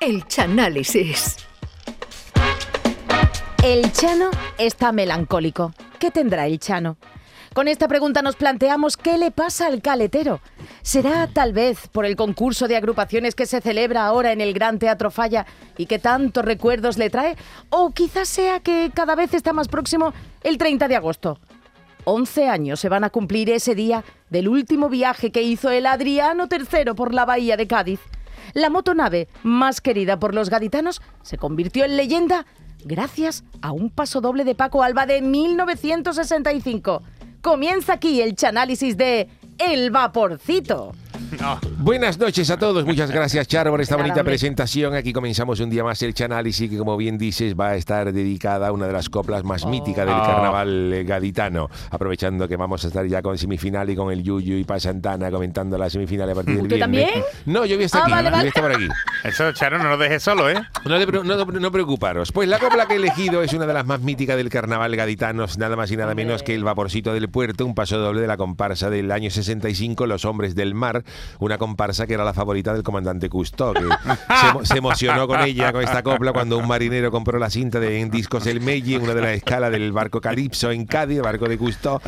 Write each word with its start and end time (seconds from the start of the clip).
El 0.00 0.24
Chanálisis. 0.28 1.38
El 3.64 3.90
Chano 3.90 4.30
está 4.56 4.92
melancólico. 4.92 5.72
¿Qué 5.98 6.12
tendrá 6.12 6.46
el 6.46 6.60
Chano? 6.60 6.98
Con 7.52 7.66
esta 7.66 7.88
pregunta 7.88 8.22
nos 8.22 8.36
planteamos 8.36 8.96
qué 8.96 9.18
le 9.18 9.32
pasa 9.32 9.66
al 9.66 9.82
caletero. 9.82 10.40
¿Será 10.82 11.26
tal 11.26 11.52
vez 11.52 11.88
por 11.88 12.06
el 12.06 12.14
concurso 12.14 12.68
de 12.68 12.76
agrupaciones 12.76 13.34
que 13.34 13.46
se 13.46 13.60
celebra 13.60 14.06
ahora 14.06 14.30
en 14.30 14.40
el 14.40 14.54
Gran 14.54 14.78
Teatro 14.78 15.10
Falla 15.10 15.46
y 15.76 15.86
que 15.86 15.98
tantos 15.98 16.44
recuerdos 16.44 16.96
le 16.96 17.10
trae? 17.10 17.36
¿O 17.68 17.90
quizás 17.90 18.28
sea 18.28 18.60
que 18.60 18.92
cada 18.94 19.16
vez 19.16 19.34
está 19.34 19.52
más 19.52 19.66
próximo 19.66 20.14
el 20.44 20.58
30 20.58 20.86
de 20.86 20.94
agosto? 20.94 21.40
11 22.04 22.48
años 22.48 22.78
se 22.78 22.88
van 22.88 23.02
a 23.02 23.10
cumplir 23.10 23.50
ese 23.50 23.74
día 23.74 24.04
del 24.30 24.46
último 24.46 24.88
viaje 24.88 25.32
que 25.32 25.42
hizo 25.42 25.70
el 25.70 25.86
Adriano 25.86 26.46
III 26.48 26.94
por 26.94 27.12
la 27.12 27.24
bahía 27.24 27.56
de 27.56 27.66
Cádiz. 27.66 28.00
La 28.54 28.70
motonave 28.70 29.28
más 29.42 29.80
querida 29.80 30.18
por 30.18 30.34
los 30.34 30.50
gaditanos 30.50 31.02
se 31.22 31.38
convirtió 31.38 31.84
en 31.84 31.96
leyenda 31.96 32.46
gracias 32.84 33.44
a 33.62 33.72
un 33.72 33.90
paso 33.90 34.20
doble 34.20 34.44
de 34.44 34.54
Paco 34.54 34.82
Alba 34.82 35.06
de 35.06 35.22
1965. 35.22 37.02
Comienza 37.42 37.94
aquí 37.94 38.20
el 38.20 38.34
chanálisis 38.34 38.96
de 38.96 39.28
El 39.58 39.90
Vaporcito. 39.90 40.92
Buenas 41.78 42.18
noches 42.18 42.50
a 42.50 42.56
todos, 42.58 42.84
muchas 42.84 43.10
gracias 43.10 43.46
Charo 43.48 43.70
por 43.70 43.80
esta 43.80 43.94
Nada, 43.94 44.04
bonita 44.04 44.20
hombre. 44.20 44.32
presentación. 44.32 44.94
Aquí 44.94 45.12
comenzamos 45.12 45.60
un 45.60 45.68
día 45.70 45.84
más 45.84 46.00
el 46.02 46.14
Chanálisis 46.14 46.70
que 46.70 46.78
como 46.78 46.96
bien 46.96 47.18
dices 47.18 47.54
va 47.58 47.68
a 47.70 47.76
estar 47.76 48.12
dedicada 48.12 48.68
a 48.68 48.72
una 48.72 48.86
de 48.86 48.92
las 48.92 49.08
coplas 49.08 49.44
más 49.44 49.66
míticas 49.66 50.06
del 50.06 50.14
Oh. 50.14 50.22
carnaval 50.26 50.92
eh, 50.92 51.04
gaditano. 51.04 51.68
Aprovechando 51.90 52.48
que 52.48 52.56
vamos 52.56 52.84
a 52.84 52.88
estar 52.88 53.06
ya 53.06 53.20
con 53.22 53.36
semifinal 53.38 53.88
y 53.90 53.96
con 53.96 54.10
el 54.12 54.22
Yuyu 54.22 54.56
y 54.56 54.64
Pa 54.64 54.80
Santana 54.80 55.30
comentando 55.30 55.76
la 55.78 55.90
semifinal 55.90 56.30
a 56.30 56.34
partir 56.34 56.54
del 56.56 56.62
¿Usted 56.64 56.76
viernes. 56.76 57.04
también? 57.12 57.24
No, 57.46 57.64
yo 57.66 57.76
voy 57.76 57.82
a 57.82 57.86
estar 57.86 58.02
Ah, 58.02 58.04
aquí, 58.04 58.12
vale, 58.12 58.24
yo 58.24 58.30
voy 58.30 58.34
a 58.34 58.38
vale. 58.38 58.48
estar 58.48 58.62
por 58.62 58.72
aquí. 58.72 58.88
Eso, 59.24 59.52
Charo, 59.52 59.78
no 59.78 59.88
lo 59.90 59.98
dejes 59.98 60.22
solo, 60.22 60.48
¿eh? 60.50 60.54
No, 60.86 60.98
te 60.98 61.06
pre- 61.06 61.24
no, 61.24 61.44
no 61.44 61.72
preocuparos. 61.72 62.32
Pues 62.32 62.48
la 62.48 62.58
copla 62.58 62.86
que 62.86 62.94
he 62.94 62.96
elegido 62.96 63.42
es 63.42 63.52
una 63.52 63.66
de 63.66 63.74
las 63.74 63.84
más 63.86 64.00
míticas 64.00 64.36
del 64.36 64.48
carnaval 64.48 64.94
gaditano, 64.96 65.46
nada 65.58 65.76
más 65.76 65.90
y 65.90 65.96
nada 65.96 66.14
menos 66.14 66.42
que 66.42 66.54
el 66.54 66.64
Vaporcito 66.64 67.12
del 67.12 67.28
Puerto, 67.28 67.64
un 67.66 67.74
paso 67.74 67.98
doble 67.98 68.20
de 68.20 68.26
la 68.26 68.36
comparsa 68.36 68.90
del 68.90 69.10
año 69.12 69.30
65, 69.30 70.06
Los 70.06 70.24
Hombres 70.24 70.54
del 70.54 70.74
Mar, 70.74 71.04
una 71.38 71.58
comparsa 71.58 72.06
que 72.06 72.14
era 72.14 72.24
la 72.24 72.34
favorita 72.34 72.72
del 72.72 72.82
comandante 72.82 73.28
Cousteau, 73.28 73.74
que 73.74 73.82
se, 73.82 74.66
se 74.66 74.78
emocionó 74.78 75.26
con 75.26 75.40
ella, 75.40 75.72
con 75.72 75.82
esta 75.82 76.02
copla, 76.02 76.32
cuando 76.32 76.58
un 76.58 76.66
marinero 76.66 77.10
compró 77.10 77.38
la 77.38 77.50
cinta 77.50 77.80
de 77.80 78.00
en 78.00 78.10
Discos 78.10 78.46
El 78.46 78.60
Melli, 78.60 78.94
en 78.94 79.02
una 79.02 79.14
de 79.14 79.22
las 79.22 79.30
escalas 79.32 79.70
del 79.70 79.92
barco 79.92 80.20
Calipso 80.20 80.70
en 80.70 80.86
Cádiz, 80.86 81.16
el 81.16 81.22
barco 81.22 81.48
de 81.48 81.58
Cousteau. 81.58 82.00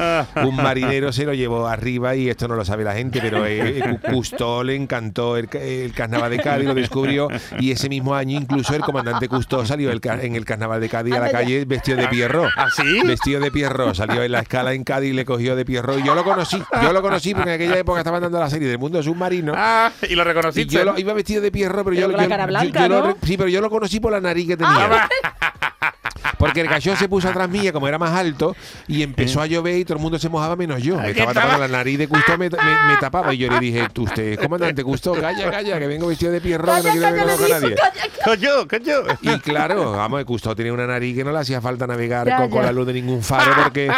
Un 0.45 0.57
marinero 0.57 1.13
se 1.13 1.25
lo 1.25 1.35
llevó 1.35 1.67
arriba 1.67 2.15
y 2.15 2.29
esto 2.29 2.49
no 2.49 2.55
lo 2.55 2.65
sabe 2.65 2.85
la 2.85 2.95
gente, 2.95 3.21
pero 3.21 3.47
eh, 3.47 3.79
eh, 3.79 3.99
Cousteau 4.09 4.63
le 4.63 4.75
encantó 4.75 5.37
el, 5.37 5.49
el 5.55 5.93
carnaval 5.93 6.31
de 6.31 6.39
Cádiz, 6.39 6.67
lo 6.67 6.75
descubrió 6.75 7.29
y 7.59 7.71
ese 7.73 7.89
mismo 7.89 8.15
año 8.15 8.39
incluso 8.39 8.75
el 8.75 8.83
comandante 8.83 9.29
Cousteau 9.29 9.67
salió 9.67 9.91
el 9.91 10.01
en 10.03 10.35
el 10.35 10.45
carnaval 10.45 10.81
de 10.81 10.89
Cádiz 10.89 11.15
a 11.15 11.21
la 11.21 11.31
calle 11.31 11.65
vestido 11.65 11.99
de 11.99 12.09
Pierrot. 12.09 12.51
¿Ah, 12.57 12.69
sí? 12.75 13.01
Vestido 13.07 13.41
de 13.41 13.51
Pierrot, 13.51 13.95
salió 13.95 14.23
en 14.23 14.33
la 14.33 14.41
escala 14.41 14.73
en 14.73 14.85
Cádiz 14.85 15.11
y 15.11 15.13
le 15.13 15.25
cogió 15.25 15.57
de 15.57 15.65
Pierrot 15.65 16.01
y 16.01 16.05
yo 16.05 16.15
lo 16.15 16.25
conocí, 16.25 16.63
yo 16.83 16.93
lo 16.93 17.03
conocí 17.03 17.35
porque 17.35 17.51
en 17.51 17.55
aquella 17.57 17.79
época 17.79 18.01
estaban 18.01 18.23
dando 18.23 18.39
la 18.39 18.51
serie 18.51 18.69
del 18.69 18.79
mundo 18.79 19.00
submarino. 19.03 19.53
Ah, 19.57 19.91
y 20.09 20.15
lo 20.15 20.23
Y 20.23 20.25
reconociste. 20.25 20.75
yo 20.75 20.85
lo, 20.85 20.99
iba 20.99 21.13
vestido 21.13 21.41
de 21.43 21.51
Pierrot, 21.51 21.85
pero, 21.85 21.97
Pero 21.97 22.01
yo, 22.01 22.07
con 22.09 22.17
la 22.17 22.23
yo- 22.25 22.29
cara 22.29 22.45
yo- 22.45 22.49
blanca, 22.49 22.87
yo 22.87 22.89
lo 23.07 23.17
sí, 23.23 23.37
pero 23.37 23.49
yo 23.49 23.61
lo 23.61 23.71
conocí 23.71 24.01
por 24.01 24.13
la 24.13 24.21
nariz 24.21 24.47
que 24.49 24.57
tenía. 24.57 25.09
Porque 26.41 26.61
el 26.63 26.69
cachón 26.69 26.97
se 26.97 27.09
puso 27.09 27.29
atrás 27.29 27.49
mía, 27.49 27.73
como 27.73 27.87
era 27.87 27.99
más 27.99 28.11
alto, 28.13 28.57
y 28.89 29.03
empezó 29.03 29.41
a 29.41 29.47
llover 29.47 29.77
y 29.77 29.85
todo 29.85 29.99
el 29.99 30.03
mundo 30.03 30.19
se 30.19 30.29
mojaba 30.29 30.57
menos 30.57 30.83
yo. 30.83 30.97
Me 30.97 31.13
¿qué 31.13 31.21
estaba 31.21 31.35
tapando 31.35 31.59
la 31.59 31.69
nariz 31.69 31.99
de 31.99 32.07
Gusto, 32.07 32.33
me, 32.39 32.51
me- 32.51 32.57
me 32.89 32.97
tapaba. 32.99 33.33
Y 33.33 33.39
yo 33.39 33.49
le 33.53 33.61
dije, 33.61 33.87
"Tú, 33.93 34.05
usted, 34.05 34.39
comandante 34.41 34.83
Gusto, 34.83 35.13
calla, 35.13 35.51
calla, 35.51 35.79
que 35.79 35.87
vengo 35.87 36.09
vestido 36.09 36.33
de 36.33 36.41
Pierrot, 36.41 36.83
que 36.83 36.89
no 36.89 36.93
quiero 36.93 37.11
me 37.13 37.19
conozca 37.23 37.49
nadie. 37.61 37.77
Coño, 38.25 38.69
coño. 38.69 38.95
Y 39.21 39.39
claro, 39.41 39.93
vamos, 39.93 40.25
Gusto 40.25 40.57
tenía 40.57 40.73
una 40.73 40.87
nariz 40.87 41.15
que 41.15 41.25
no 41.25 41.31
le 41.33 41.39
hacía 41.39 41.61
falta 41.61 41.87
navegar 41.87 42.27
Ya, 42.27 42.37
con, 42.39 42.49
con 42.51 42.61
ya. 42.61 42.67
la 42.67 42.73
luz 42.73 42.87
de 42.87 42.95
ningún 42.95 43.23
faro 43.23 43.53
porque 43.63 43.91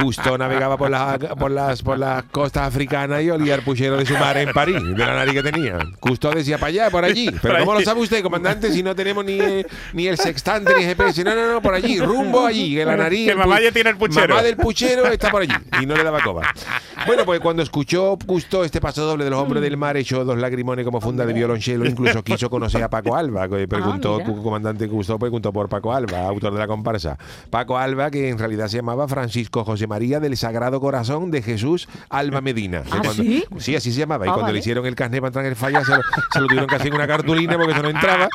Gusto 0.00 0.38
navegaba 0.38 0.76
por 0.78 0.90
las, 0.90 1.18
por 1.18 1.50
las 1.50 1.82
por 1.82 1.98
las 1.98 2.22
costas 2.24 2.68
africanas 2.68 3.22
y 3.22 3.30
olía 3.30 3.54
el 3.54 3.62
puchero 3.62 3.96
de 3.98 4.06
su 4.06 4.14
mar 4.14 4.36
en 4.38 4.50
París, 4.52 4.76
de 4.82 4.96
la 5.06 5.14
nariz 5.14 5.34
que 5.34 5.42
tenía. 5.42 5.78
Gusto 6.00 6.30
decía 6.30 6.56
para 6.58 6.68
allá, 6.68 6.90
por 6.90 7.04
allí. 7.04 7.28
Pero 7.42 7.58
¿cómo 7.60 7.74
lo 7.74 7.80
sabe 7.82 8.00
usted, 8.00 8.22
comandante, 8.22 8.72
si 8.72 8.82
no 8.82 8.94
tenemos 8.94 9.24
ni, 9.24 9.40
eh, 9.40 9.66
ni 9.92 10.06
el 10.06 10.16
sextante 10.16 10.72
ni 10.76 10.84
GPS? 10.84 11.22
No, 11.24 11.34
no, 11.34 11.52
no, 11.54 11.60
por 11.62 11.74
allí, 11.74 11.81
rumbo 11.98 12.46
allí, 12.46 12.74
que 12.74 12.84
la 12.84 12.96
nariz... 12.96 13.28
Que 13.28 13.34
mamá 13.34 13.60
ya 13.60 13.72
tiene 13.72 13.90
el 13.90 13.96
puchero. 13.96 14.28
Mamá 14.28 14.42
del 14.42 14.56
puchero 14.56 15.06
está 15.06 15.30
por 15.30 15.42
allí 15.42 15.54
y 15.80 15.86
no 15.86 15.94
le 15.94 16.04
daba 16.04 16.20
coba. 16.20 16.52
Bueno, 17.06 17.24
pues 17.24 17.40
cuando 17.40 17.62
escuchó 17.62 18.16
Gusto 18.26 18.64
este 18.64 18.80
paso 18.80 19.04
doble 19.04 19.24
de 19.24 19.30
los 19.30 19.40
hombres 19.40 19.62
del 19.62 19.76
mar, 19.76 19.96
echó 19.96 20.24
dos 20.24 20.38
lagrimones 20.38 20.84
como 20.84 21.00
funda 21.00 21.26
de 21.26 21.32
violonchelo, 21.32 21.84
incluso 21.86 22.22
quiso 22.22 22.48
conocer 22.50 22.82
a 22.82 22.88
Paco 22.90 23.16
Alba, 23.16 23.48
que 23.48 23.66
preguntó, 23.68 24.20
cu- 24.20 24.42
comandante 24.42 24.86
Gusto 24.86 25.18
preguntó 25.18 25.52
por 25.52 25.68
Paco 25.68 25.92
Alba, 25.92 26.26
autor 26.28 26.52
de 26.52 26.58
la 26.58 26.66
comparsa. 26.66 27.18
Paco 27.50 27.76
Alba, 27.78 28.10
que 28.10 28.28
en 28.28 28.38
realidad 28.38 28.68
se 28.68 28.76
llamaba 28.76 29.08
Francisco 29.08 29.64
José 29.64 29.86
María 29.86 30.20
del 30.20 30.36
Sagrado 30.36 30.80
Corazón 30.80 31.30
de 31.30 31.42
Jesús 31.42 31.88
Alba 32.08 32.40
Medina. 32.40 32.82
¿Ah, 32.90 33.00
cuando- 33.02 33.12
sí? 33.22 33.44
Sí, 33.58 33.76
así 33.76 33.92
se 33.92 34.00
llamaba. 34.00 34.26
Y 34.26 34.28
Ah, 34.28 34.32
cuando 34.32 34.42
vale. 34.46 34.54
le 34.54 34.58
hicieron 34.60 34.86
el 34.86 34.94
carnet 34.94 35.20
para 35.20 35.28
entrar 35.28 35.44
en 35.44 35.50
el 35.50 35.56
falla, 35.56 35.84
se 35.84 35.92
lo, 35.96 36.02
se 36.32 36.40
lo 36.40 36.46
tuvieron 36.46 36.68
que 36.68 36.74
hacer 36.76 36.88
en 36.88 36.94
una 36.94 37.06
cartulina 37.06 37.56
porque 37.56 37.72
eso 37.72 37.82
no 37.82 37.88
entraba. 37.90 38.28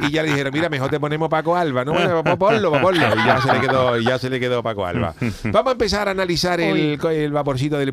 Y 0.00 0.10
ya 0.10 0.22
le 0.22 0.30
dijeron, 0.30 0.52
mira, 0.52 0.68
mejor 0.68 0.90
te 0.90 0.98
ponemos 1.00 1.28
Paco 1.28 1.56
Alba, 1.56 1.84
¿no? 1.84 1.92
Bueno, 1.92 2.22
pues 2.22 2.36
ponlo, 2.36 2.70
pues 2.70 2.82
ponlo. 2.82 3.06
Y 3.06 3.26
ya 3.26 3.40
se 3.40 3.52
le 3.52 3.60
quedó, 3.60 3.98
ya 3.98 4.18
se 4.18 4.30
le 4.30 4.40
quedó 4.40 4.62
Paco 4.62 4.84
Alba. 4.86 5.14
Vamos 5.44 5.68
a 5.68 5.72
empezar 5.72 6.08
a 6.08 6.10
analizar 6.12 6.60
el, 6.60 6.98
el 7.04 7.32
vaporcito 7.32 7.78
del 7.78 7.92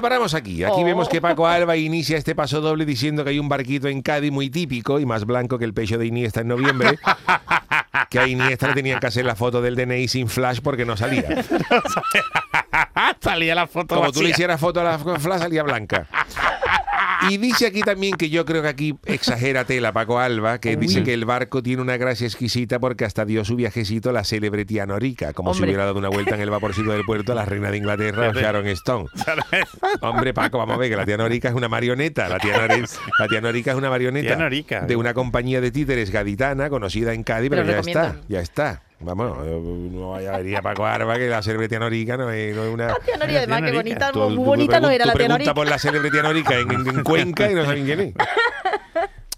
paramos 0.00 0.34
aquí. 0.34 0.64
Aquí 0.64 0.74
Oh. 0.76 0.84
vemos 0.84 1.08
que 1.08 1.20
Paco 1.20 1.46
Alba 1.46 1.76
inicia 1.76 2.16
este 2.16 2.34
paso 2.34 2.60
doble 2.60 2.84
diciendo 2.84 3.24
que 3.24 3.30
hay 3.30 3.38
un 3.38 3.48
barquito 3.48 3.88
en 3.88 4.02
Cádiz 4.02 4.32
muy 4.32 4.50
típico 4.50 4.98
y 4.98 5.06
más 5.06 5.24
blanco 5.24 5.58
que 5.58 5.64
el 5.64 5.74
pecho 5.74 5.98
de 5.98 6.06
Iniesta 6.06 6.40
en 6.40 6.48
noviembre. 6.48 6.98
que 8.10 8.18
a 8.18 8.26
Iniesta 8.26 8.68
le 8.68 8.74
tenían 8.74 8.98
que 8.98 9.06
hacer 9.06 9.24
la 9.24 9.36
foto 9.36 9.62
del 9.62 9.76
DNI 9.76 10.08
sin 10.08 10.28
flash 10.28 10.60
porque 10.62 10.84
no 10.84 10.96
salía. 10.96 11.44
Salía 13.20 13.54
la 13.54 13.66
foto 13.66 13.96
Como 13.96 14.12
tú 14.12 14.20
le 14.20 14.26
vacía. 14.26 14.34
hicieras 14.34 14.60
foto 14.60 14.80
a 14.80 14.84
la 14.84 14.98
flash, 14.98 15.40
salía 15.40 15.62
blanca. 15.62 16.06
Y 17.28 17.36
dice 17.36 17.66
aquí 17.66 17.82
también 17.82 18.16
que 18.16 18.30
yo 18.30 18.46
creo 18.46 18.62
que 18.62 18.68
aquí 18.68 18.98
exagera 19.04 19.66
tela 19.66 19.92
Paco 19.92 20.18
Alba, 20.18 20.58
que 20.58 20.76
dice 20.78 21.02
que 21.02 21.12
el 21.12 21.26
barco 21.26 21.62
tiene 21.62 21.82
una 21.82 21.98
gracia 21.98 22.26
exquisita 22.26 22.78
porque 22.78 23.04
hasta 23.04 23.26
dio 23.26 23.44
su 23.44 23.56
viajecito 23.56 24.08
a 24.08 24.12
la 24.14 24.24
célebre 24.24 24.64
tía 24.64 24.86
Norica, 24.86 25.34
como 25.34 25.52
si 25.52 25.62
hubiera 25.62 25.84
dado 25.84 25.98
una 25.98 26.08
vuelta 26.08 26.34
en 26.34 26.40
el 26.40 26.48
vaporcito 26.48 26.92
del 26.92 27.04
puerto 27.04 27.32
a 27.32 27.34
la 27.34 27.44
reina 27.44 27.70
de 27.70 27.76
Inglaterra, 27.76 28.32
Sharon 28.34 28.66
Stone. 28.68 29.04
Hombre, 30.00 30.32
Paco, 30.32 30.56
vamos 30.56 30.76
a 30.76 30.78
ver 30.78 30.88
que 30.88 30.96
la 30.96 31.04
tía 31.04 31.18
Norica 31.18 31.48
es 31.48 31.54
una 31.54 31.68
marioneta. 31.68 32.26
La 32.26 32.38
tía, 32.38 32.56
Nori- 32.66 32.88
la 33.18 33.28
tía 33.28 33.40
Norica 33.42 33.72
es 33.72 33.76
una 33.76 33.90
marioneta 33.90 34.28
Tía 34.28 34.36
Norica. 34.36 34.80
de 34.80 34.96
una 34.96 35.12
compañía 35.12 35.60
de 35.60 35.70
títeres 35.70 36.10
gaditana 36.10 36.70
conocida 36.70 37.12
en 37.12 37.22
Cádiz, 37.22 37.50
pero, 37.50 37.64
Pero 37.66 37.82
ya 37.82 37.90
está, 37.90 38.16
ya 38.28 38.40
está. 38.40 38.82
Vamos, 39.02 39.34
no 39.46 40.10
vaya 40.10 40.34
a 40.34 40.38
venir 40.38 40.56
a 40.58 40.62
Paco 40.62 40.84
Alba 40.84 41.16
que 41.16 41.26
la 41.28 41.42
célebre 41.42 41.68
tía 41.70 41.78
Norica 41.78 42.18
no 42.18 42.30
es, 42.30 42.54
no 42.54 42.64
es 42.64 42.70
una... 42.74 42.88
La 42.88 42.94
tía 42.96 43.16
Nori, 43.16 43.36
además, 43.36 43.56
qué 43.62 43.72
Norica. 43.72 43.78
bonita, 43.78 44.12
Tú- 44.12 44.20
muy 44.20 44.34
tú 44.36 44.44
bonita 44.44 44.80
no 44.80 44.90
era 44.90 45.04
tú 45.04 45.08
la 45.08 45.14
tía 45.14 45.26
pregunta 45.26 45.54
por 45.54 45.68
la 45.68 45.78
célebre 45.78 46.10
tía 46.10 46.22
Norica 46.22 46.54
en, 46.58 46.70
en- 46.70 46.86
en 46.86 47.02
Cuenca 47.02 47.50
y 47.50 47.54
no 47.54 47.64
saben 47.64 47.84
quién 47.86 48.00
es. 48.00 48.14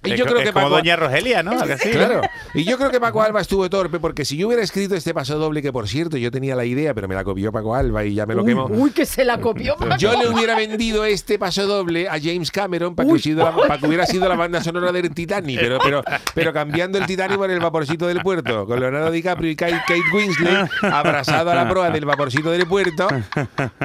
Y 0.05 0.17
yo 0.17 0.25
creo 0.27 0.39
es 0.39 0.45
que 0.47 0.53
como 0.53 0.67
Paco, 0.67 0.77
Doña 0.79 0.97
Rogelia, 0.97 1.43
¿no? 1.43 1.53
Claro. 1.93 2.23
Y 2.55 2.65
yo 2.65 2.77
creo 2.77 2.91
que 2.91 2.99
Paco 3.01 3.23
Alba 3.23 3.41
estuvo 3.41 3.69
torpe 3.71 4.01
porque 4.01 4.25
si 4.25 4.37
yo 4.37 4.49
hubiera 4.49 4.63
escrito 4.63 4.95
este 4.97 5.15
paso 5.15 5.39
doble, 5.39 5.63
que 5.63 5.73
por 5.73 5.87
cierto 5.89 6.17
yo 6.17 6.31
tenía 6.31 6.57
la 6.57 6.65
idea, 6.65 6.93
pero 6.93 7.07
me 7.09 7.15
la 7.15 7.23
copió 7.25 7.53
Paco 7.53 7.75
Alba 7.75 8.05
y 8.05 8.15
ya 8.15 8.27
me 8.27 8.35
lo 8.35 8.43
Uy, 8.43 8.49
quemó. 8.49 8.67
uy, 8.67 8.91
que 8.91 9.07
se 9.07 9.25
la 9.25 9.39
copió. 9.39 9.77
Paco. 9.77 9.97
Yo 9.99 10.13
le 10.21 10.29
hubiera 10.29 10.57
vendido 10.57 11.05
este 11.05 11.39
paso 11.39 11.67
doble 11.67 12.09
a 12.09 12.19
James 12.21 12.51
Cameron 12.51 12.95
para 12.97 13.09
que, 13.13 13.19
sido 13.21 13.45
la- 13.45 13.55
para 13.55 13.79
que 13.79 13.87
hubiera 13.87 14.07
sido 14.07 14.29
la 14.29 14.35
banda 14.37 14.63
sonora 14.63 14.91
del 14.91 15.11
Titanic, 15.15 15.61
pero, 15.61 15.79
pero, 15.83 16.03
pero 16.35 16.53
cambiando 16.53 16.99
el 16.99 17.07
Titanic 17.07 17.37
por 17.37 17.51
el 17.51 17.61
vaporcito 17.61 18.07
del 18.07 18.21
puerto, 18.23 18.67
con 18.67 18.81
Leonardo 18.81 19.11
DiCaprio 19.11 19.51
y 19.51 19.57
Kate, 19.57 19.81
Kate 19.87 20.01
Winslet 20.15 20.69
abrazado 20.83 21.51
a 21.51 21.55
la 21.55 21.69
proa 21.69 21.91
del 21.91 22.05
vaporcito 22.05 22.51
del 22.51 22.67
puerto 22.67 23.07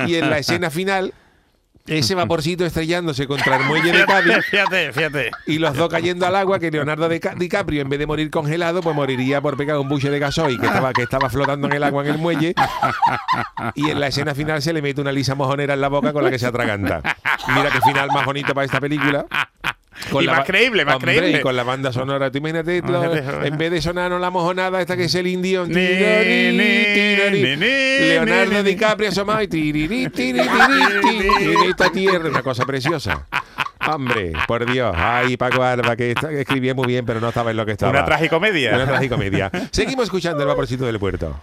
y 0.07 0.15
en 0.15 0.29
la 0.29 0.39
escena 0.39 0.69
final 0.69 1.13
ese 1.87 2.15
vaporcito 2.15 2.65
estrellándose 2.65 3.27
contra 3.27 3.57
el 3.57 3.63
muelle 3.65 3.91
de 3.91 4.05
Cádiz 4.05 4.37
Fíjate, 4.49 4.91
fíjate. 4.93 5.31
y 5.45 5.57
los 5.59 5.75
dos 5.75 5.89
cayendo 5.89 6.25
al 6.27 6.35
agua 6.35 6.59
que 6.59 6.69
Leonardo 6.71 7.09
Dica- 7.09 7.33
DiCaprio 7.35 7.81
en 7.81 7.89
vez 7.89 7.99
de 7.99 8.05
morir 8.07 8.29
congelado 8.29 8.81
pues 8.81 8.95
moriría 8.95 9.41
por 9.41 9.57
pegar 9.57 9.77
un 9.77 9.87
buche 9.89 10.09
de 10.09 10.19
gasoil 10.19 10.59
que 10.59 10.65
estaba, 10.67 10.93
que 10.93 11.03
estaba 11.03 11.29
flotando 11.29 11.67
en 11.67 11.73
el 11.73 11.83
agua 11.83 12.03
en 12.03 12.11
el 12.11 12.17
muelle 12.17 12.53
y 13.75 13.89
en 13.89 13.99
la 13.99 14.07
escena 14.07 14.35
final 14.35 14.61
se 14.61 14.73
le 14.73 14.81
mete 14.81 15.01
una 15.01 15.11
lisa 15.11 15.35
mojonera 15.35 15.73
en 15.73 15.81
la 15.81 15.87
boca 15.87 16.13
con 16.13 16.23
la 16.23 16.29
que 16.29 16.39
se 16.39 16.45
atraganta. 16.47 17.01
Mira 17.55 17.69
qué 17.71 17.81
final 17.81 18.09
más 18.13 18.25
bonito 18.25 18.53
para 18.53 18.65
esta 18.65 18.79
película. 18.79 19.25
Y 20.19 20.25
la 20.25 20.33
más 20.37 20.45
creíble, 20.45 20.85
más 20.85 20.95
Hombre, 20.95 21.17
creíble. 21.17 21.39
Y 21.39 21.41
con 21.41 21.55
la 21.55 21.63
banda 21.63 21.91
sonora. 21.91 22.31
Tú 22.31 22.37
imagínate, 22.37 22.81
lo- 22.81 23.43
en 23.43 23.57
vez 23.57 23.71
de 23.71 23.81
sonarnos 23.81 24.21
la 24.21 24.29
mojonada, 24.29 24.79
esta 24.79 24.95
que 24.95 25.05
es 25.05 25.15
el 25.15 25.27
indio. 25.27 25.65
Ni, 25.65 25.73
tirari, 25.73 26.51
ni, 26.57 26.93
tirari, 26.93 27.43
ni, 27.43 27.55
ni, 27.57 28.07
Leonardo. 28.07 28.63
DiCaprio 28.63 29.09
asomado 29.09 29.41
y 29.41 29.47
tiriri, 29.47 30.09
tiriri, 30.09 30.47
tiriri, 31.01 31.53
en 31.63 31.69
esta 31.69 31.89
tierra. 31.89 32.29
Una 32.29 32.41
cosa 32.41 32.65
preciosa. 32.65 33.27
Hombre, 33.87 34.33
por 34.47 34.69
Dios. 34.69 34.93
Ay, 34.97 35.37
Paco 35.37 35.63
Alba, 35.63 35.95
que, 35.95 36.13
escribía 36.31 36.73
muy 36.73 36.87
bien, 36.87 37.05
pero 37.05 37.19
no 37.21 37.29
estaba 37.29 37.51
en 37.51 37.57
lo 37.57 37.65
que 37.65 37.73
estaba. 37.73 37.91
Una 37.91 38.05
tragicomedia. 38.05 38.75
Una 38.75 38.85
tragicomedia. 38.85 39.51
Seguimos 39.71 40.05
escuchando 40.05 40.41
el 40.41 40.47
vaporcito 40.47 40.85
del 40.85 40.99
puerto. 40.99 41.39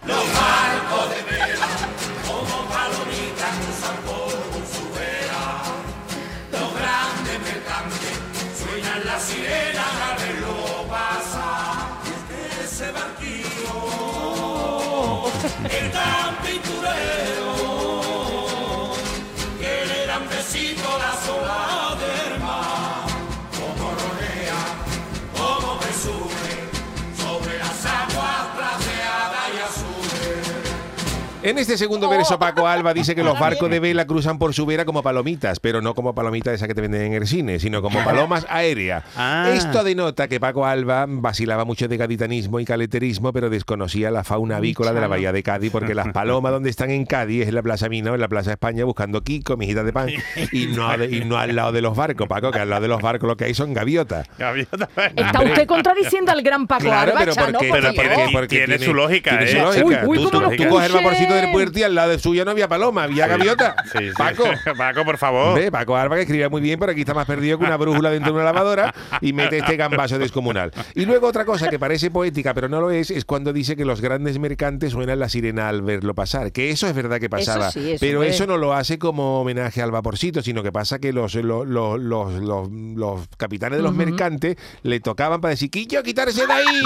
La 9.03 9.19
sirena. 9.19 9.74
En 31.45 31.59
este 31.59 31.77
segundo 31.77 32.09
verso, 32.09 32.39
Paco 32.39 32.67
Alba 32.67 32.93
dice 32.93 33.13
que 33.13 33.23
los 33.23 33.39
barcos 33.39 33.69
de 33.69 33.79
vela 33.79 34.07
cruzan 34.07 34.39
por 34.39 34.53
su 34.53 34.65
vera 34.65 34.83
como 34.83 35.03
palomitas, 35.03 35.59
pero 35.59 35.79
no 35.81 35.93
como 35.93 36.15
palomitas 36.15 36.55
esa 36.55 36.67
que 36.67 36.73
te 36.73 36.81
venden 36.81 37.01
en 37.03 37.13
el 37.13 37.27
cine, 37.27 37.59
sino 37.59 37.81
como 37.83 38.03
palomas 38.03 38.47
aéreas. 38.49 39.03
Ah. 39.15 39.51
Esto 39.53 39.83
denota 39.83 40.27
que 40.27 40.39
Paco 40.39 40.65
Alba 40.65 41.05
vacilaba 41.07 41.63
mucho 41.63 41.87
de 41.87 41.97
gaditanismo 41.97 42.59
y 42.59 42.65
caleterismo, 42.65 43.31
pero 43.31 43.51
desconocía 43.51 44.09
la 44.09 44.23
fauna 44.23 44.57
avícola 44.57 44.91
de 44.91 45.01
la 45.01 45.07
bahía 45.07 45.31
de 45.31 45.43
Cádiz, 45.43 45.71
porque 45.71 45.93
las 45.93 46.07
palomas 46.13 46.51
donde 46.51 46.69
están 46.71 46.89
en 46.89 47.05
Cádiz 47.05 47.43
es 47.43 47.49
en 47.49 47.55
la 47.55 47.61
Plaza 47.61 47.89
Mina 47.89 48.11
o 48.11 48.15
en 48.15 48.21
la 48.21 48.27
Plaza 48.27 48.51
España 48.51 48.83
buscando 48.85 49.21
Kiko, 49.21 49.55
mijitas 49.55 49.85
de 49.85 49.93
pan, 49.93 50.09
y 50.51 50.65
no, 50.67 51.03
y 51.03 51.25
no 51.25 51.37
al 51.37 51.55
lado 51.55 51.71
de 51.71 51.81
los 51.81 51.95
barcos, 51.95 52.27
Paco, 52.27 52.49
que 52.51 52.59
al 52.59 52.69
lado 52.69 52.81
de 52.81 52.87
los 52.87 53.01
barcos 53.01 53.27
lo 53.27 53.37
que 53.37 53.45
hay 53.45 53.53
son 53.53 53.73
gaviotas. 53.73 54.27
Gaviota. 54.39 54.89
Está 55.15 55.41
usted 55.41 55.67
contradiciendo 55.67 56.31
al 56.31 56.41
gran 56.41 56.65
Paco 56.65 56.85
Claro, 56.85 57.11
Alba, 57.11 57.19
pero 57.19 57.33
Chano, 57.33 57.59
porque, 58.31 58.47
tiene- 58.47 58.65
tiene 58.65 58.79
su 58.79 58.93
lógica, 58.93 59.37
tiene 59.37 59.47
su 59.47 59.57
¿eh? 59.57 59.61
lógica. 59.61 60.03
Uy, 60.05 60.17
uy, 60.17 60.29
tú, 60.31 60.41
coges 60.69 60.87
el 60.87 60.93
vaporcito 60.93 61.34
del 61.35 61.51
puerto 61.51 61.79
y 61.79 61.83
al 61.83 61.95
lado 61.95 62.09
de 62.11 62.19
suyo 62.19 62.45
no 62.45 62.51
había 62.51 62.67
paloma, 62.67 63.03
había 63.03 63.27
gaviota. 63.27 63.75
Sí, 63.91 63.99
sí. 64.07 64.13
Paco. 64.17 64.43
Paco, 64.77 65.03
por 65.05 65.17
favor. 65.17 65.59
Paco 65.71 65.95
Alba 65.97 66.15
que 66.15 66.21
escribía 66.23 66.49
muy 66.49 66.61
bien, 66.61 66.79
pero 66.79 66.91
aquí 66.91 67.01
está 67.01 67.13
más 67.13 67.25
perdido 67.25 67.57
que 67.59 67.65
una 67.65 67.77
brújula 67.77 68.09
dentro 68.11 68.31
de 68.31 68.35
una 68.35 68.45
lavadora 68.45 68.93
y 69.21 69.33
mete 69.33 69.57
este 69.59 69.75
gambazo 69.77 70.17
descomunal. 70.19 70.71
Y 70.93 71.05
luego 71.05 71.27
otra 71.27 71.45
cosa 71.45 71.69
que 71.69 71.79
parece 71.79 72.11
poética, 72.11 72.53
pero 72.53 72.67
no 72.69 72.81
lo 72.81 72.91
es, 72.91 73.11
es 73.11 73.25
cuando 73.25 73.53
dice 73.53 73.75
que 73.75 73.85
los 73.85 74.01
grandes 74.01 74.39
mercantes 74.39 74.91
suenan 74.91 75.19
la 75.19 75.29
sirena 75.29 75.69
al 75.69 75.81
verlo 75.81 76.13
pasar. 76.15 76.51
Que 76.51 76.71
eso 76.71 76.87
es 76.87 76.93
verdad 76.95 77.19
que 77.19 77.29
pasaba. 77.29 77.71
sí, 77.71 77.91
eso 77.91 77.99
pero 77.99 78.23
es. 78.23 78.35
eso 78.35 78.47
no 78.47 78.57
lo 78.57 78.73
hace 78.73 78.97
como 78.99 79.41
homenaje 79.41 79.81
al 79.81 79.91
vaporcito, 79.91 80.41
sino 80.41 80.63
que 80.63 80.71
pasa 80.71 80.99
que 80.99 81.11
los, 81.13 81.35
los, 81.35 81.67
los, 81.67 81.99
los, 81.99 82.33
los- 82.33 82.69
los 82.71 83.27
capitanes 83.37 83.77
de 83.79 83.83
los 83.83 83.93
mercantes 83.93 84.55
le 84.83 84.99
tocaban 84.99 85.41
para 85.41 85.51
decir, 85.51 85.69
Quillo, 85.69 86.01
quitarse 86.03 86.45
de 86.47 86.53
ahí, 86.53 86.81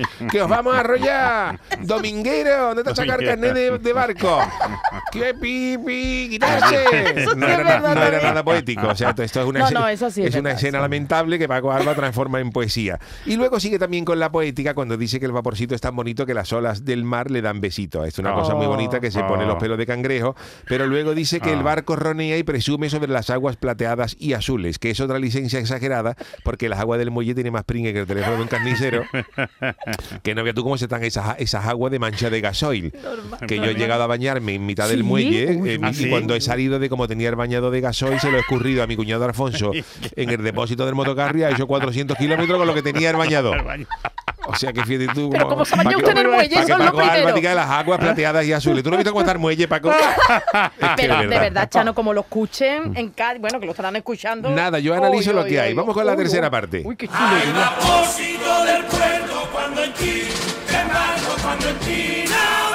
que 0.30 0.42
os 0.42 0.48
vamos 0.48 0.74
a 0.74 0.80
arrollar. 0.80 1.60
Dominguero, 1.82 2.68
¿dónde 2.68 2.82
te 2.84 2.90
vas 2.90 2.98
a 2.98 3.02
de, 3.54 3.78
de 3.78 3.92
barco? 3.92 4.38
¡Qué 5.12 5.34
pipi! 5.34 6.28
¡Quitarse! 6.30 6.76
Sí 7.20 7.26
no 7.36 7.46
era, 7.46 7.80
no 7.80 8.02
era 8.02 8.20
nada 8.22 8.44
poético. 8.44 8.88
O 8.88 8.94
sea, 8.94 9.10
esto 9.10 9.22
es 9.40 9.46
una, 9.46 9.60
No, 9.60 9.64
escena- 9.66 9.80
no, 9.80 9.88
eso 9.88 10.10
sí 10.10 10.22
es 10.22 10.34
es 10.34 10.40
una 10.40 10.52
escena 10.52 10.80
lamentable 10.80 11.38
que 11.38 11.48
Paco 11.48 11.72
Alba 11.72 11.94
transforma 11.94 12.40
en 12.40 12.50
poesía. 12.52 12.98
Y 13.26 13.36
luego 13.36 13.58
sigue 13.60 13.78
también 13.78 14.04
con 14.04 14.18
la 14.18 14.30
poética 14.30 14.74
cuando 14.74 14.96
dice 14.96 15.18
que 15.20 15.26
el 15.26 15.32
vaporcito 15.32 15.74
es 15.74 15.80
tan 15.80 15.94
bonito 15.96 16.26
que 16.26 16.34
las 16.34 16.52
olas 16.52 16.84
del 16.84 17.04
mar 17.04 17.30
le 17.30 17.42
dan 17.42 17.60
besito. 17.60 18.04
Es 18.04 18.18
una 18.18 18.32
cosa 18.32 18.54
muy 18.54 18.66
Oh. 18.66 18.70
bonita 18.70 19.00
que 19.00 19.10
se 19.10 19.22
pone 19.24 19.46
los 19.46 19.56
pelos 19.56 19.76
de 19.78 19.86
cangrejo. 19.86 20.36
Pero 20.66 20.86
luego 20.86 21.14
dice 21.14 21.40
que 21.40 21.52
el 21.52 21.60
Ah. 21.60 21.62
barco 21.62 21.96
ronea 21.96 22.36
y 22.38 22.42
presume 22.42 22.88
sobre 22.90 23.08
las 23.12 23.30
aguas 23.30 23.56
plateadas 23.56 24.16
y 24.18 24.32
azules, 24.34 24.78
que 24.78 24.90
es 24.90 25.00
otra 25.00 25.18
licencia 25.18 25.58
exagerada 25.58 26.14
porque 26.44 26.68
las 26.68 26.78
aguas 26.80 26.98
del 26.98 27.10
muelle 27.10 27.34
tiene 27.34 27.50
más 27.50 27.64
pringue 27.64 27.92
que 27.92 28.00
el 28.00 28.06
teléfono 28.06 28.36
de 28.36 28.42
un 28.42 28.48
carnicero. 28.48 29.02
que 30.22 30.34
no 30.34 30.42
veas 30.42 30.54
tú 30.54 30.62
cómo 30.62 30.76
se 30.78 30.84
están 30.86 31.02
esas, 31.04 31.38
esas 31.38 31.66
aguas 31.66 31.90
de 31.92 31.98
mancha 31.98 32.30
de 32.30 32.40
gasoil. 32.40 32.92
Que 33.48 33.56
yo 33.56 33.64
he 33.64 33.74
llegado 33.74 34.02
a 34.02 34.06
bañarme 34.06 34.54
en 34.54 34.66
mitad 34.66 34.88
del 34.88 34.98
¿Sí? 34.98 35.02
muelle 35.02 35.56
Uy, 35.56 35.70
eh, 35.70 35.78
¿Ah, 35.82 35.90
y 35.90 35.94
sí? 35.94 36.10
cuando 36.10 36.34
he 36.34 36.40
salido 36.40 36.78
de 36.78 36.88
como 36.88 37.08
tenía 37.08 37.28
el 37.28 37.36
bañado 37.36 37.70
de 37.70 37.80
gasoil 37.80 38.20
se 38.20 38.30
lo 38.30 38.36
he 38.36 38.40
escurrido 38.40 38.82
a 38.82 38.86
mi 38.86 38.96
cuñado 38.96 39.24
Alfonso 39.24 39.72
en 40.16 40.30
el 40.30 40.42
depósito 40.42 40.84
del 40.86 40.94
motocarro 40.94 41.38
y 41.38 41.42
ha 41.44 41.50
hecho 41.50 41.66
400 41.66 42.16
kilómetros 42.16 42.58
con 42.58 42.66
lo 42.66 42.74
que 42.74 42.82
tenía 42.82 43.10
el 43.10 43.16
bañado. 43.16 43.52
O 44.46 44.56
sea 44.56 44.72
que 44.72 44.82
fíjate 44.84 45.12
tú. 45.14 45.30
Pero 45.30 45.48
como 45.48 45.64
se 45.64 45.76
que- 45.76 45.96
usted 45.96 46.10
en 46.12 46.18
el 46.18 46.28
muelle, 46.28 46.54
eso 46.56 46.66
que 46.66 46.72
es 46.72 46.78
lo 46.78 46.96
primero. 46.96 47.32
diga 47.34 47.54
las 47.54 47.68
aguas 47.70 48.00
plateadas 48.00 48.44
y 48.46 48.52
azules. 48.52 48.82
¿Tú 48.82 48.90
no 48.90 48.96
has 48.96 48.98
visto 48.98 49.12
cómo 49.12 49.20
está 49.20 49.32
el 49.32 49.38
muelle, 49.38 49.68
Paco? 49.68 49.90
Es 49.90 49.96
que 49.98 50.88
Pero 50.96 51.18
de 51.18 51.26
verdad, 51.26 51.68
Chano, 51.70 51.94
como 51.94 52.12
lo 52.12 52.22
escuchen 52.22 52.96
en 52.96 53.10
Cádiz, 53.10 53.40
bueno, 53.40 53.60
que 53.60 53.66
lo 53.66 53.72
estarán 53.72 53.96
escuchando. 53.96 54.50
Nada, 54.50 54.78
yo 54.78 54.94
analizo 54.94 55.32
lo 55.32 55.44
que 55.44 55.60
hay. 55.60 55.74
Vamos 55.74 55.94
con 55.94 56.06
la 56.06 56.12
uy, 56.12 56.18
tercera 56.18 56.50
parte. 56.50 56.82
Uy, 56.84 56.96
qué 56.96 57.06
chulo. 57.06 57.20
Del 58.64 58.84
puerto 58.86 59.48
cuando 59.52 59.84
en 59.84 59.92
ti 59.92 60.22
cuando 61.42 61.68
en. 61.68 62.69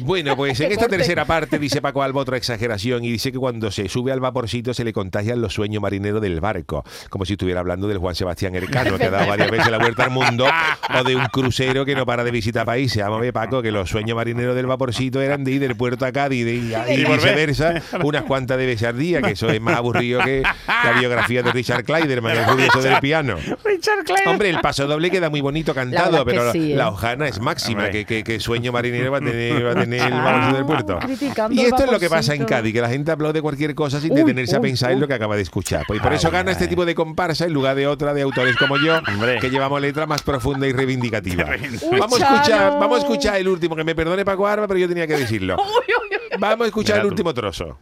Bueno, 0.00 0.36
pues 0.36 0.60
en 0.60 0.72
esta 0.72 0.88
tercera 0.88 1.24
parte 1.24 1.58
dice 1.58 1.80
Paco 1.80 2.02
Alba 2.02 2.20
otra 2.20 2.36
exageración 2.36 3.04
y 3.04 3.10
dice 3.12 3.32
que 3.32 3.38
cuando 3.38 3.70
se 3.70 3.88
sube 3.88 4.12
al 4.12 4.20
vaporcito 4.20 4.74
se 4.74 4.84
le 4.84 4.92
contagian 4.92 5.40
los 5.40 5.54
sueños 5.54 5.80
marineros 5.82 6.20
del 6.20 6.40
barco, 6.40 6.84
como 7.10 7.24
si 7.24 7.34
estuviera 7.34 7.60
hablando 7.60 7.88
del 7.88 7.98
Juan 7.98 8.14
Sebastián 8.14 8.54
Elcano, 8.54 8.96
que 8.98 9.04
ha 9.04 9.10
dado 9.10 9.28
varias 9.28 9.50
veces 9.50 9.68
la 9.70 9.78
vuelta 9.78 10.04
al 10.04 10.10
mundo, 10.10 10.46
o 10.98 11.04
de 11.04 11.16
un 11.16 11.26
crucero 11.26 11.84
que 11.84 11.94
no 11.94 12.04
para 12.06 12.24
de 12.24 12.30
visitar 12.30 12.66
países. 12.66 13.02
Vamos 13.02 13.18
a 13.18 13.22
ver, 13.22 13.32
Paco, 13.32 13.62
que 13.62 13.70
los 13.70 13.88
sueños 13.88 14.16
marineros 14.16 14.54
del 14.56 14.66
vaporcito 14.66 15.20
eran 15.20 15.44
de 15.44 15.52
ir 15.52 15.60
del 15.60 15.76
puerto 15.76 16.04
a 16.04 16.12
Cádiz 16.12 16.40
y, 16.40 16.44
de- 16.44 16.54
y 16.54 17.00
Y 17.00 17.04
volver. 17.04 17.18
viceversa, 17.20 17.82
unas 18.02 18.22
cuantas 18.24 18.58
de 18.58 18.66
veces 18.66 18.88
al 18.88 18.98
día, 18.98 19.22
que 19.22 19.32
eso 19.32 19.48
es 19.50 19.60
más 19.60 19.76
aburrido 19.76 20.20
que 20.24 20.42
la 20.66 20.92
biografía 20.98 21.42
de 21.42 21.52
Richard 21.52 21.84
Clayderman, 21.84 22.36
el 22.36 22.44
curioso 22.46 22.82
del 22.82 22.98
piano. 23.00 23.36
Richard 23.64 24.04
Clay. 24.04 24.22
Hombre, 24.26 24.50
el 24.50 24.60
paso 24.60 24.86
doble 24.86 25.10
queda 25.10 25.30
muy 25.30 25.40
bonito 25.40 25.74
cantado, 25.74 26.24
pero 26.24 26.52
sí, 26.52 26.72
¿eh? 26.72 26.76
la 26.76 26.88
hojana 26.88 27.28
es 27.28 27.40
máxima, 27.40 27.90
que, 27.90 28.04
que 28.04 28.40
sueño 28.40 28.72
marinero 28.72 29.12
va 29.12 29.18
a 29.18 29.20
tener, 29.20 29.67
va 29.68 29.80
a 29.80 29.84
tener 29.84 30.00
el 30.12 30.52
del 30.54 30.64
puerto. 30.66 30.98
criticando 30.98 31.54
Y 31.54 31.64
esto 31.64 31.84
es 31.84 31.92
lo 31.92 31.98
que 32.00 32.08
pasa 32.10 32.34
en. 32.34 32.44
Cádiz, 32.44 32.72
que 32.72 32.80
la 32.80 32.88
gente 32.88 33.10
aplaude 33.12 33.42
cualquier 33.42 33.74
cosa 33.74 34.00
sin 34.00 34.12
Uy, 34.12 34.18
detenerse 34.18 34.56
a 34.56 34.60
uy, 34.60 34.68
pensar 34.68 34.92
en 34.92 35.00
lo 35.00 35.06
que 35.08 35.14
acaba 35.14 35.36
de 35.36 35.42
escuchar. 35.42 35.84
Pues 35.86 36.00
por 36.00 36.12
eso 36.12 36.28
Ay, 36.28 36.32
gana 36.32 36.50
este 36.50 36.66
tipo 36.66 36.86
de 36.86 36.94
comparsa 36.94 37.44
en 37.44 37.52
lugar 37.52 37.76
de 37.76 37.86
otra 37.86 38.14
de 38.14 38.22
autores 38.22 38.56
como 38.56 38.76
yo, 38.78 38.98
Hombre. 39.06 39.38
que 39.40 39.50
llevamos 39.50 39.80
letra 39.80 40.06
más 40.06 40.22
profunda 40.22 40.66
y 40.66 40.72
reivindicativa. 40.72 41.44
Uy, 41.90 41.98
vamos, 41.98 42.20
a 42.20 42.34
escuchar, 42.34 42.78
vamos 42.80 42.98
a 42.98 43.00
escuchar 43.02 43.36
el 43.36 43.48
último, 43.48 43.76
que 43.76 43.84
me 43.84 43.94
perdone 43.94 44.24
Paco 44.24 44.46
Arba, 44.46 44.66
pero 44.66 44.80
yo 44.80 44.88
tenía 44.88 45.06
que 45.06 45.16
decirlo. 45.16 45.56
Uy, 45.58 45.64
uy, 45.88 46.16
uy. 46.32 46.38
Vamos 46.38 46.64
a 46.64 46.68
escuchar 46.68 46.96
Mira 46.96 47.02
el 47.02 47.08
tú. 47.08 47.12
último 47.12 47.34
trozo. 47.34 47.78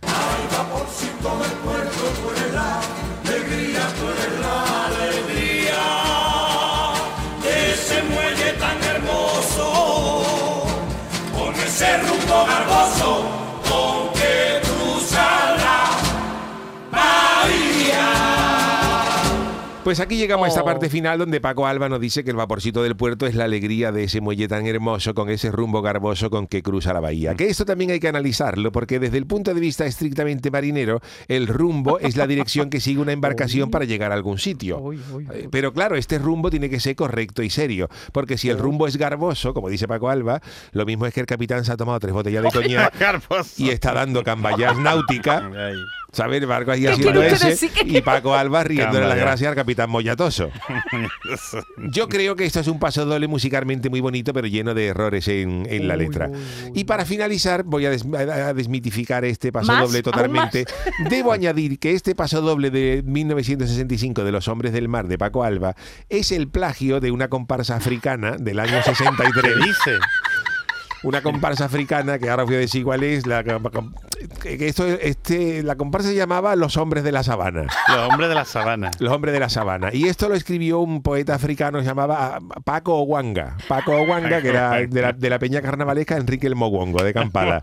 Pues 19.87 20.01
aquí 20.01 20.17
llegamos 20.17 20.47
a 20.47 20.49
esta 20.49 20.63
Oh. 20.63 20.65
parte 20.65 20.91
final 20.91 21.17
donde 21.17 21.41
Paco 21.41 21.65
Alba 21.65 21.89
nos 21.89 22.01
dice 22.01 22.25
que 22.25 22.31
el 22.31 22.37
vaporcito 22.37 22.83
del 22.83 22.97
puerto 22.97 23.25
es 23.25 23.37
la 23.37 23.45
alegría 23.45 23.93
de 23.93 24.03
ese 24.03 24.21
muelle 24.21 24.49
tan 24.49 24.67
hermoso 24.67 25.15
con 25.15 25.31
ese 25.31 25.53
rumbo 25.53 25.81
garboso 25.81 26.29
con 26.29 26.49
que 26.49 26.61
cruza 26.61 26.93
la 26.93 26.99
bahía. 26.99 27.37
Que 27.37 27.47
esto 27.47 27.65
también 27.65 27.93
hay 27.93 28.01
que 28.01 28.09
analizarlo 28.09 28.73
porque 28.73 28.99
desde 28.99 29.17
el 29.17 29.29
punto 29.29 29.55
de 29.55 29.61
vista 29.61 29.87
estrictamente 29.87 30.51
marinero, 30.51 31.01
el 31.29 31.47
rumbo 31.47 32.01
es 32.01 32.17
la 32.17 32.27
dirección 32.27 32.69
que 32.69 32.81
sigue 32.81 32.99
una 33.01 33.13
embarcación 33.13 33.71
para 33.71 33.85
llegar 33.85 34.11
a 34.11 34.17
algún 34.17 34.39
sitio. 34.39 34.93
Eh, 35.33 35.47
Pero 35.53 35.73
claro, 35.73 35.95
este 35.95 36.19
rumbo 36.19 36.51
tiene 36.51 36.69
que 36.69 36.81
ser 36.81 36.97
correcto 36.97 37.45
y 37.45 37.51
serio, 37.51 37.89
porque 38.11 38.39
si 38.39 38.51
el 38.51 38.59
rumbo 38.59 38.89
es 38.89 38.97
garboso, 38.97 39.55
como 39.55 39.69
dice 39.69 39.87
Paco 39.87 40.11
Alba, 40.11 40.41
lo 40.73 40.85
mismo 40.85 41.07
es 41.07 41.15
que 41.15 41.21
el 41.21 41.27
capitán 41.27 41.65
se 41.65 41.71
ha 41.71 41.77
tomado 41.77 42.01
tres 42.01 42.13
botellas 42.13 42.43
de 42.43 42.51
coñac 42.61 42.93
y 43.57 43.71
está 43.71 43.93
dando 43.93 44.25
cambayas 44.25 44.77
náutica. 44.79 45.49
¿Sabes? 46.17 46.41
El 46.41 46.47
barco 46.47 46.71
ahí 46.71 46.83
¿Qué 46.83 46.89
haciendo 46.89 47.23
ese 47.23 47.49
decir? 47.51 47.71
y 47.85 48.01
Paco 48.01 48.35
Alba 48.35 48.65
riéndole 48.65 49.07
las 49.07 49.19
gracias 49.19 49.51
al 49.51 49.55
capitán 49.55 49.91
Mollatoso. 49.91 50.51
Yo 51.91 52.09
creo 52.09 52.35
que 52.37 52.47
esto 52.47 52.61
es 52.61 52.69
un 52.69 52.79
paso 52.79 53.05
doble 53.05 53.29
musicalmente 53.29 53.91
muy 53.91 54.01
bonito, 54.01 54.33
pero 54.33 54.47
lleno 54.47 54.73
de 54.73 54.87
errores 54.87 55.29
en, 55.29 55.67
en 55.69 55.87
la 55.89 55.97
letra. 55.97 56.31
Y 56.75 56.85
para 56.85 57.05
finalizar, 57.05 57.65
voy 57.65 57.85
a, 57.87 57.91
des- 57.91 58.07
a- 58.15 58.49
a 58.49 58.55
desmitificar 58.55 59.25
este 59.27 59.53
paso 59.53 59.73
¿Más? 59.73 59.83
doble 59.83 59.99
¿Aún 59.99 60.03
totalmente. 60.05 60.65
Debo 61.11 61.33
añadir 61.33 61.79
que 61.79 61.93
este 61.93 62.15
paso 62.15 62.41
doble 62.41 62.71
de 62.71 63.03
1965 63.05 64.25
de 64.25 64.33
Los 64.33 64.49
Hombres 64.49 64.73
del 64.73 64.89
Mar 64.89 65.09
de 65.09 65.19
Paco 65.19 65.45
Alba 65.45 65.77
es 66.09 66.33
el 66.33 66.49
plagio 66.49 67.01
de 67.01 67.11
una 67.11 67.29
comparsa 67.29 67.77
africana 67.77 68.37
del 68.39 68.59
año 68.61 68.83
63. 68.83 69.33
¿Qué 69.43 69.65
dice? 69.67 69.99
Una 71.07 71.23
comparsa 71.23 71.67
africana 71.67 72.19
que 72.19 72.29
ahora 72.29 72.43
os 72.43 72.49
voy 72.49 72.57
a 72.57 72.59
decir 72.59 72.83
cuál 72.83 73.05
es. 73.05 73.27
La, 73.27 73.45
que 74.43 74.67
esto, 74.67 74.85
este, 74.87 75.63
la 75.63 75.77
comparsa 75.77 76.09
se 76.09 76.17
llamaba 76.17 76.57
Los 76.57 76.77
Hombres 76.77 77.05
de 77.05 77.13
la 77.13 77.23
Sabana. 77.23 77.67
Los 77.89 78.11
hombres 78.11 78.29
de 78.29 78.35
la 78.35 78.45
sabana. 78.45 78.91
Los 78.99 79.13
hombres 79.13 79.33
de 79.33 79.39
la 79.39 79.49
sabana. 79.49 79.91
Y 79.93 80.09
esto 80.09 80.29
lo 80.29 80.35
escribió 80.35 80.81
un 80.81 81.03
poeta 81.03 81.35
africano 81.35 81.79
que 81.79 81.85
se 81.85 81.91
llamaba 81.91 82.41
Paco 82.65 82.97
Owanga. 82.97 83.57
Paco 83.69 83.93
Owanga, 83.93 84.43
que 84.43 84.49
era 84.49 84.81
de 84.87 85.01
la, 85.01 85.13
de 85.13 85.31
la 85.31 85.39
peña 85.39 85.63
carnavalesca 85.63 86.17
Enrique 86.17 86.49
el 86.49 86.57
Mogongo, 86.57 87.03
de 87.03 87.13
Kampala. 87.13 87.63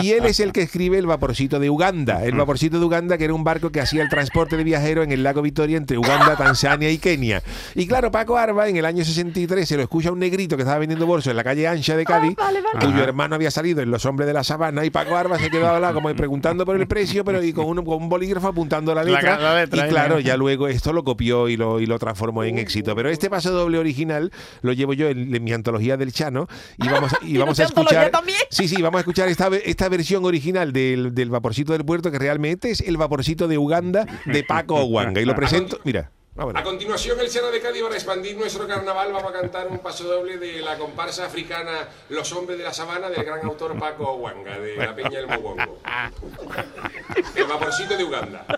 Y 0.00 0.12
él 0.12 0.24
es 0.24 0.40
el 0.40 0.52
que 0.52 0.62
escribe 0.62 0.96
el 0.96 1.06
vaporcito 1.06 1.58
de 1.58 1.68
Uganda. 1.68 2.24
El 2.24 2.34
vaporcito 2.34 2.78
de 2.78 2.86
Uganda, 2.86 3.18
que 3.18 3.24
era 3.24 3.34
un 3.34 3.44
barco 3.44 3.70
que 3.70 3.80
hacía 3.80 4.02
el 4.02 4.08
transporte 4.08 4.56
de 4.56 4.64
viajeros 4.64 5.04
en 5.04 5.12
el 5.12 5.22
lago 5.22 5.42
Victoria 5.42 5.76
entre 5.76 5.98
Uganda, 5.98 6.34
Tanzania 6.36 6.90
y 6.90 6.96
Kenia. 6.96 7.42
Y 7.74 7.86
claro, 7.86 8.10
Paco 8.10 8.38
Arba, 8.38 8.68
en 8.68 8.76
el 8.76 8.86
año 8.86 9.04
63, 9.04 9.68
se 9.68 9.76
lo 9.76 9.82
escucha 9.82 10.08
a 10.08 10.12
un 10.12 10.18
negrito 10.18 10.56
que 10.56 10.62
estaba 10.62 10.78
vendiendo 10.78 11.06
bolsos 11.06 11.30
en 11.30 11.36
la 11.36 11.44
calle 11.44 11.68
Ancha 11.68 11.96
de 11.96 12.04
Cádiz, 12.04 12.36
vale, 12.36 12.60
vale. 12.62 12.69
Cuyo 12.78 12.88
Ajá. 12.94 13.04
hermano 13.04 13.34
había 13.34 13.50
salido 13.50 13.80
en 13.82 13.90
Los 13.90 14.04
Hombres 14.06 14.26
de 14.26 14.32
la 14.32 14.44
Sabana, 14.44 14.84
y 14.84 14.90
Paco 14.90 15.16
Arba 15.16 15.38
se 15.38 15.50
quedaba 15.50 15.80
là 15.80 15.92
como 15.92 16.14
preguntando 16.14 16.64
por 16.64 16.76
el 16.76 16.86
precio, 16.86 17.24
pero 17.24 17.42
y 17.42 17.52
con 17.52 17.66
un, 17.66 17.84
con 17.84 18.02
un 18.02 18.08
bolígrafo 18.08 18.48
apuntando 18.48 18.94
la 18.94 19.02
La 19.04 19.10
letra. 19.10 19.36
ca- 19.36 19.42
la 19.42 19.54
letra, 19.60 19.76
y 19.84 19.88
¿eh? 19.88 19.88
claro, 19.90 20.20
ya 20.20 20.36
luego 20.36 20.68
esto 20.68 20.92
lo 20.92 21.02
copió 21.04 21.48
y 21.48 21.56
lo, 21.56 21.80
y 21.80 21.86
lo 21.86 21.98
transformó 21.98 22.44
en 22.44 22.58
éxito. 22.58 22.94
Pero 22.94 23.08
este 23.08 23.30
paso 23.30 23.50
doble 23.52 23.78
original 23.78 24.30
lo 24.62 24.72
llevo 24.72 24.92
yo 24.92 25.08
en, 25.08 25.34
en 25.34 25.44
mi 25.44 25.52
antología 25.52 25.96
del 25.96 26.12
Chano 26.12 26.46
y 26.78 26.88
vamos, 26.88 27.12
a- 27.12 27.18
y 27.22 27.36
vamos 27.38 27.58
a 27.58 27.64
¿Tiene 27.64 27.68
antología 27.68 27.98
escuchar. 28.02 28.10
también? 28.10 28.38
Sí, 28.50 28.68
sí, 28.68 28.80
vamos 28.82 28.98
a 28.98 29.00
escuchar 29.00 29.28
esta, 29.28 29.48
esta 29.64 29.88
versión 29.88 30.24
original 30.24 30.72
del, 30.72 31.14
del 31.14 31.30
vaporcito 31.30 31.72
del 31.72 31.84
puerto, 31.84 32.10
que 32.10 32.18
realmente 32.18 32.70
es 32.70 32.80
el 32.80 32.96
vaporcito 32.96 33.48
de 33.48 33.58
Uganda 33.58 34.06
de 34.26 34.44
Paco 34.44 34.76
Owanga. 34.76 35.20
Y 35.20 35.24
lo 35.24 35.34
presento, 35.34 35.78
mira. 35.84 36.10
Vámonos. 36.40 36.60
A 36.60 36.64
continuación, 36.64 37.20
el 37.20 37.30
Chano 37.30 37.50
de 37.50 37.60
Cádiz, 37.60 37.82
para 37.82 37.94
expandir 37.94 38.36
nuestro 38.36 38.66
carnaval, 38.66 39.12
vamos 39.12 39.30
a 39.30 39.40
cantar 39.40 39.68
un 39.68 39.78
paso 39.78 40.04
doble 40.04 40.38
de 40.38 40.60
la 40.60 40.76
comparsa 40.78 41.26
africana 41.26 41.88
Los 42.08 42.32
Hombres 42.32 42.58
de 42.58 42.64
la 42.64 42.72
Sabana 42.72 43.08
del 43.10 43.24
gran 43.24 43.44
autor 43.44 43.78
Paco 43.78 44.14
Wanga, 44.14 44.58
de 44.58 44.76
la 44.76 44.94
Peña 44.94 45.18
del 45.18 45.28
Mogongo. 45.28 45.80
El 47.34 47.44
vaporcito 47.44 47.96
de 47.96 48.04
Uganda. 48.04 48.44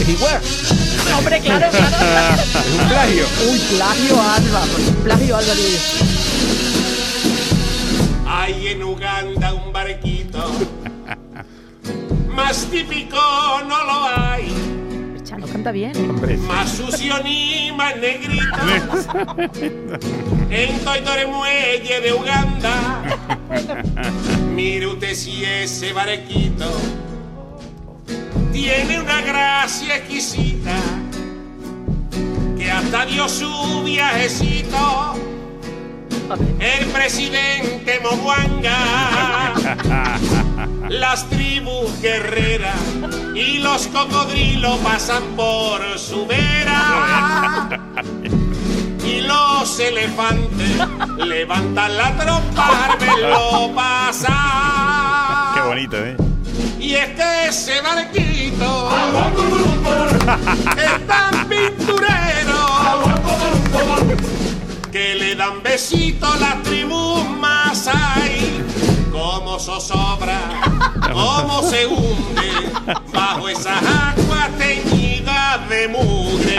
Es 0.00 0.08
igual, 0.08 0.40
Hombre, 1.16 1.40
claro, 1.44 1.66
claro. 1.70 2.42
es 2.42 2.80
un 2.80 2.88
plagio. 2.88 3.24
Uy, 3.50 3.58
plagio 3.76 4.22
Alba. 4.22 4.62
Plagio 5.04 5.36
Alba, 5.36 5.54
yo. 5.54 5.62
Hay 8.26 8.68
en 8.68 8.82
Uganda 8.82 9.52
un 9.54 9.72
barquito. 9.72 10.79
Más 12.42 12.66
típico 12.66 13.18
no 13.68 13.84
lo 13.84 14.08
hay. 14.08 14.48
Chano 15.22 15.46
canta 15.46 15.70
bien. 15.70 15.92
Más 16.48 16.70
sucio 16.70 17.22
ni 17.22 17.70
más 17.76 17.94
negrito. 17.96 18.58
En 20.50 20.80
Toitore 20.80 21.26
Muelle 21.26 22.00
de 22.00 22.12
Uganda. 22.14 23.02
Mire 24.54 24.86
usted 24.86 25.14
si 25.14 25.44
ese 25.44 25.92
barquito 25.92 26.66
tiene 28.52 29.00
una 29.00 29.20
gracia 29.20 29.96
exquisita. 29.98 30.76
Que 32.56 32.70
hasta 32.70 33.04
dio 33.04 33.28
su 33.28 33.82
viajecito. 33.84 35.14
El 36.58 36.86
presidente 36.86 38.00
Moguanga 38.00 39.52
las 40.88 41.28
tribus 41.28 42.00
guerreras 42.00 42.76
y 43.34 43.58
los 43.58 43.86
cocodrilos 43.88 44.78
pasan 44.78 45.22
por 45.36 45.80
su 45.98 46.26
vera. 46.26 47.80
Y 49.04 49.22
los 49.22 49.80
elefantes 49.80 50.76
levantan 51.18 51.96
la 51.96 52.16
trompa 52.16 52.96
verlo 53.00 53.72
pasar. 53.74 55.54
Qué 55.54 55.60
bonito, 55.62 55.96
¿eh? 55.96 56.16
Y 56.78 56.94
es 56.94 57.08
que 57.10 57.46
ese 57.48 57.80
barquito 57.82 58.90
es 60.76 61.06
tan 61.06 61.48
pinturero 61.48 63.00
que 64.90 65.14
le 65.14 65.34
dan 65.34 65.62
besitos 65.62 66.40
las 66.40 66.62
tribus 66.62 67.28
Masai. 67.38 68.64
Como 69.30 69.60
zozobra, 69.60 70.40
como 71.12 71.62
se 71.62 71.86
hunde 71.86 72.50
bajo 73.14 73.48
esas 73.48 73.80
aguas 73.80 74.50
teñidas 74.58 75.68
de 75.68 75.86
mugre. 75.86 76.56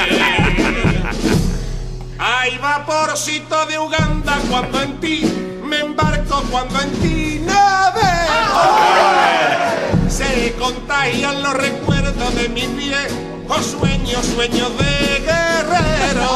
Hay 2.17 2.57
vaporcito 2.59 3.65
de 3.65 3.77
Uganda 3.77 4.39
cuando 4.49 4.81
en 4.81 5.01
ti 5.01 5.21
me 5.65 5.79
embarco, 5.79 6.43
cuando 6.49 6.79
en 6.79 6.91
ti 7.01 7.41
navego. 7.45 8.61
Se 10.07 10.55
contagian 10.57 11.43
los 11.43 11.53
recuerdos 11.53 12.35
de 12.35 12.47
mis 12.47 12.73
viejos 12.77 13.65
sueños, 13.65 14.25
sueños 14.33 14.71
de 14.77 15.19
guerrero. 15.25 16.29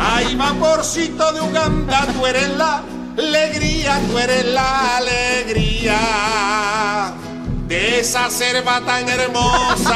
Ay, 0.00 0.34
vaporcito 0.34 1.32
de 1.32 1.42
Uganda, 1.42 2.08
tú 2.12 2.26
eres 2.26 2.48
la 2.56 2.82
alegría, 3.18 4.00
tú 4.08 4.18
eres 4.18 4.44
la 4.46 4.96
alegría 4.96 6.00
de 7.66 8.00
esa 8.00 8.30
selva 8.30 8.80
tan 8.80 9.08
hermosa, 9.08 9.94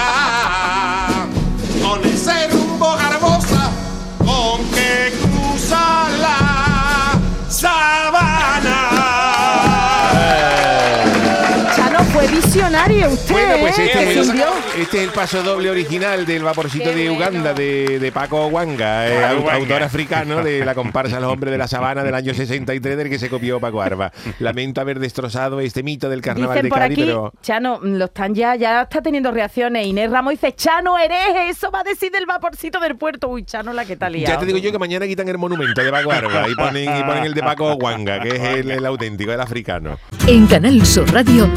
usted. 12.87 13.33
Bueno, 13.33 13.55
pues 13.61 13.79
¿eh? 13.79 13.87
este, 13.87 14.21
es 14.21 14.29
el, 14.29 14.41
este 14.81 14.99
es 14.99 15.05
el 15.05 15.11
paso 15.11 15.43
doble 15.43 15.71
original 15.71 16.25
del 16.27 16.43
vaporcito 16.43 16.85
Qué 16.85 16.95
de 16.95 17.09
bueno. 17.09 17.17
Uganda 17.17 17.55
de, 17.55 17.99
de 17.99 18.13
Paco 18.13 18.47
Wanga, 18.47 19.09
eh, 19.09 19.35
Wanga. 19.37 19.55
autor 19.55 19.83
africano 19.83 20.43
de 20.43 20.65
la 20.65 20.75
comparsa 20.75 21.21
Los 21.21 21.33
Hombres 21.33 21.51
de 21.53 21.59
la 21.59 21.69
Sabana 21.69 22.03
del 22.03 22.15
año 22.15 22.35
63 22.35 22.97
del 22.97 23.09
que 23.09 23.19
se 23.19 23.29
copió 23.29 23.61
Paco 23.61 23.83
Arba. 23.83 24.13
Lamento 24.39 24.81
haber 24.81 24.99
destrozado 24.99 25.61
este 25.61 25.83
mito 25.83 26.09
del 26.09 26.21
carnaval 26.21 26.57
Dicen 26.57 26.65
de 26.65 26.69
por 26.69 26.79
Cádiz, 26.79 26.93
aquí, 26.99 27.05
pero 27.05 27.33
Chano, 27.43 27.81
lo 27.83 28.05
están 28.07 28.35
ya, 28.35 28.55
ya 28.57 28.83
está 28.83 29.03
teniendo 29.03 29.31
reacciones. 29.31 29.87
Inés 29.87 30.11
Ramos 30.11 30.33
dice, 30.33 30.55
Chano, 30.55 30.99
hereje, 30.99 31.49
eso 31.51 31.71
va 31.71 31.81
a 31.81 31.85
decir 31.85 32.11
del 32.11 32.27
vaporcito 32.27 32.81
del 32.81 32.97
puerto. 32.97 33.29
Uy, 33.29 33.45
Chano, 33.45 33.73
la 33.73 33.85
que 33.85 33.95
está 33.95 34.09
liado. 34.09 34.35
ya 34.35 34.39
te 34.39 34.47
digo 34.47 34.59
yo 34.59 34.73
que 34.73 34.79
mañana 34.79 35.07
quitan 35.07 35.29
el 35.29 35.39
monumento 35.39 35.83
de 35.83 35.91
Paco 35.91 36.13
Arba 36.13 36.49
y 36.49 36.55
ponen, 36.55 36.97
y 36.99 37.03
ponen 37.03 37.25
el 37.25 37.35
de 37.35 37.43
Paco 37.43 37.75
Wanga, 37.75 38.21
que 38.21 38.29
es 38.29 38.41
el, 38.41 38.71
el 38.71 38.87
auténtico, 38.87 39.33
el 39.33 39.41
africano. 39.41 39.99
En 40.27 40.47
Canal 40.47 40.85
Sur 40.87 41.13
Radio, 41.13 41.49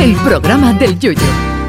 el 0.00 0.16
programa 0.16 0.72
del 0.72 0.98
Yoyo. 0.98 1.59